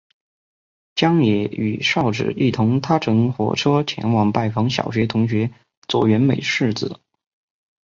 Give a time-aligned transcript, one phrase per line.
[0.95, 5.51] 将也与硝子一同搭乘火车前去拜访小学同学
[5.87, 6.99] 佐原美世子。